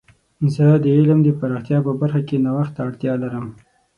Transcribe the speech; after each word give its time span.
زه 0.55 0.67
د 0.83 0.85
علم 0.97 1.19
د 1.23 1.29
پراختیا 1.39 1.77
په 1.87 1.91
برخه 2.01 2.21
کې 2.27 2.41
نوښت 2.45 2.73
ته 2.75 2.81
اړتیا 2.87 3.13
لرم. 3.23 3.45